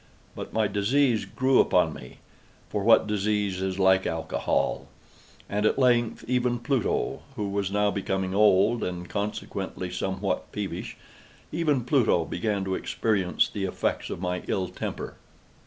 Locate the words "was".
7.49-7.69